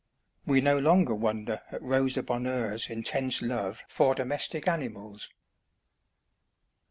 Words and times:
We 0.47 0.61
no 0.61 0.79
longer 0.79 1.13
wonder 1.13 1.61
at 1.71 1.79
Rosa 1.83 2.23
Bonheur's 2.23 2.89
intense 2.89 3.43
love 3.43 3.83
for 3.87 4.15
domestic 4.15 4.67
animals. 4.67 5.29